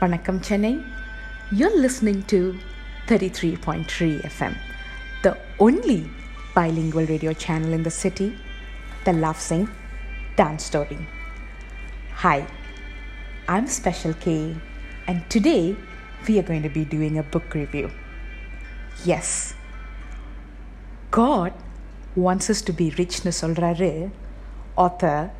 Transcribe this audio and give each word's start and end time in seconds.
Vanakkam 0.00 0.40
Chennai. 0.40 0.84
You're 1.50 1.76
listening 1.78 2.22
to 2.24 2.58
33.3 3.06 4.22
FM, 4.22 4.56
the 5.22 5.36
only 5.58 6.08
bilingual 6.54 7.06
radio 7.06 7.32
channel 7.32 7.72
in 7.72 7.82
the 7.82 7.90
city, 7.90 8.38
the 9.04 9.12
Love 9.12 9.38
Sing 9.38 9.68
Dance 10.36 10.64
Story. 10.64 11.06
Hi, 12.14 12.46
I'm 13.48 13.66
Special 13.66 14.14
K, 14.14 14.56
and 15.06 15.28
today 15.28 15.76
we 16.26 16.38
are 16.38 16.42
going 16.42 16.62
to 16.62 16.68
be 16.68 16.84
doing 16.84 17.18
a 17.18 17.22
book 17.22 17.54
review. 17.54 17.90
Yes, 19.04 19.54
God 21.10 21.52
wants 22.16 22.48
us 22.48 22.62
to 22.62 22.72
be 22.72 22.90
richனு 22.90 23.32
சொல்றாரு 23.40 24.10
author 24.76 25.30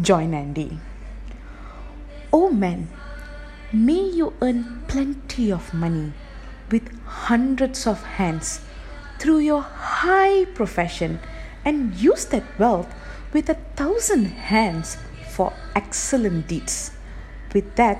Joy 0.00 0.24
Nandi. 0.26 0.78
Oh 2.32 2.50
men, 2.50 2.88
May 3.75 4.07
you 4.07 4.33
earn 4.41 4.83
plenty 4.87 5.51
of 5.51 5.73
money 5.73 6.13
with 6.71 6.97
hundreds 7.03 7.85
of 7.85 8.01
hands 8.03 8.61
through 9.19 9.39
your 9.39 9.63
high 9.63 10.45
profession 10.45 11.19
and 11.65 11.93
use 11.93 12.23
that 12.27 12.45
wealth 12.57 12.87
with 13.33 13.49
a 13.49 13.55
thousand 13.75 14.27
hands 14.27 14.95
for 15.27 15.51
excellent 15.75 16.47
deeds. 16.47 16.91
With 17.53 17.75
that, 17.75 17.99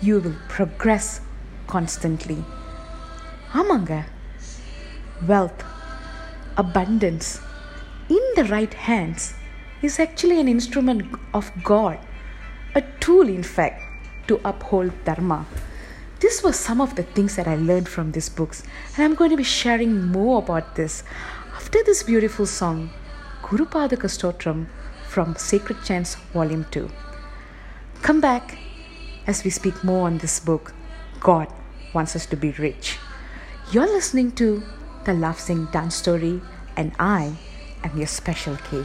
you 0.00 0.20
will 0.20 0.36
progress 0.46 1.20
constantly. 1.66 2.44
Amanga, 3.50 4.06
wealth, 5.26 5.64
abundance 6.56 7.40
in 8.08 8.22
the 8.36 8.44
right 8.44 8.72
hands 8.72 9.34
is 9.82 9.98
actually 9.98 10.38
an 10.38 10.46
instrument 10.46 11.12
of 11.34 11.50
God, 11.64 11.98
a 12.76 12.82
tool, 13.00 13.28
in 13.28 13.42
fact 13.42 13.87
to 14.28 14.40
uphold 14.44 14.92
Dharma. 15.04 15.46
This 16.20 16.42
was 16.42 16.56
some 16.56 16.80
of 16.80 16.94
the 16.94 17.02
things 17.02 17.36
that 17.36 17.46
I 17.46 17.56
learned 17.56 17.88
from 17.88 18.12
these 18.12 18.28
books, 18.28 18.62
and 18.94 19.04
I'm 19.04 19.14
going 19.14 19.30
to 19.30 19.36
be 19.36 19.44
sharing 19.44 20.06
more 20.06 20.38
about 20.38 20.74
this 20.74 21.02
after 21.54 21.82
this 21.84 22.02
beautiful 22.02 22.46
song, 22.46 22.90
Guru 23.42 23.66
Stotram 23.66 24.66
from 25.08 25.36
Sacred 25.36 25.82
Chants 25.84 26.14
Volume 26.32 26.66
2. 26.70 26.88
Come 28.02 28.20
back 28.20 28.58
as 29.26 29.44
we 29.44 29.50
speak 29.50 29.84
more 29.84 30.06
on 30.06 30.18
this 30.18 30.40
book. 30.40 30.72
God 31.20 31.48
wants 31.92 32.16
us 32.16 32.26
to 32.26 32.36
be 32.36 32.52
rich. 32.52 32.98
You're 33.70 33.86
listening 33.86 34.32
to 34.32 34.62
the 35.04 35.14
Love 35.14 35.38
Sing 35.38 35.66
Dance 35.72 35.94
Story, 35.94 36.40
and 36.76 36.92
I 36.98 37.36
am 37.84 37.96
your 37.96 38.06
special 38.06 38.56
K. 38.56 38.84